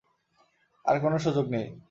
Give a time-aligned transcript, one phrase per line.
[0.85, 1.67] আর কোনো সুযোগ নেই।